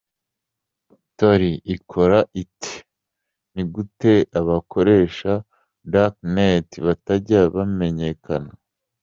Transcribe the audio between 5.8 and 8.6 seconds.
Dark net batajya bamenyekana?.